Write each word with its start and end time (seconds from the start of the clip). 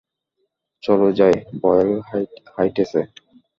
চলো 0.83 1.07
যাই, 1.19 1.35
বয়েল 1.61 1.91
হাইটসে! 2.55 3.01